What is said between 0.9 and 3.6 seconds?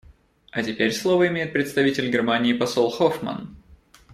слово имеет представитель Германии посол Хоффман.